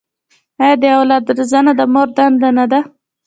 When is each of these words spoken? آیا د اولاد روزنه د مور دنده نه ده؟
آیا 0.61 0.75
د 0.83 0.85
اولاد 0.97 1.23
روزنه 1.37 1.71
د 1.79 1.81
مور 1.93 2.07
دنده 2.17 2.49
نه 2.57 2.65
ده؟ 2.71 2.79